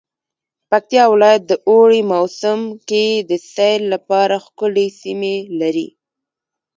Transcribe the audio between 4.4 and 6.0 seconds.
ښکلی سیمې لری